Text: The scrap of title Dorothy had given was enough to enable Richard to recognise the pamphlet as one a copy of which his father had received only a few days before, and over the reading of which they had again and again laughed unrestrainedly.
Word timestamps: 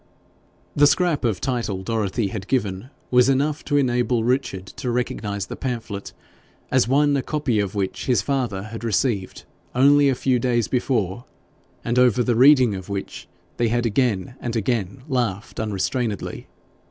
The 0.75 0.87
scrap 0.87 1.23
of 1.23 1.39
title 1.39 1.83
Dorothy 1.83 2.29
had 2.29 2.47
given 2.47 2.89
was 3.11 3.29
enough 3.29 3.63
to 3.65 3.77
enable 3.77 4.23
Richard 4.23 4.65
to 4.77 4.89
recognise 4.89 5.45
the 5.45 5.55
pamphlet 5.55 6.11
as 6.71 6.87
one 6.87 7.15
a 7.15 7.21
copy 7.21 7.59
of 7.59 7.75
which 7.75 8.07
his 8.07 8.23
father 8.23 8.63
had 8.63 8.83
received 8.83 9.43
only 9.75 10.09
a 10.09 10.15
few 10.15 10.39
days 10.39 10.67
before, 10.67 11.25
and 11.85 11.99
over 11.99 12.23
the 12.23 12.35
reading 12.35 12.73
of 12.73 12.89
which 12.89 13.27
they 13.57 13.67
had 13.67 13.85
again 13.85 14.33
and 14.39 14.55
again 14.55 15.03
laughed 15.07 15.59
unrestrainedly. 15.59 16.47